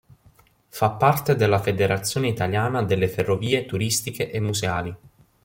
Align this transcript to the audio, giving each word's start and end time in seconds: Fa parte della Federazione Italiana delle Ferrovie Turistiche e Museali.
Fa 0.69 0.89
parte 0.89 1.35
della 1.35 1.59
Federazione 1.59 2.27
Italiana 2.27 2.81
delle 2.81 3.07
Ferrovie 3.07 3.67
Turistiche 3.67 4.31
e 4.31 4.39
Museali. 4.39 4.95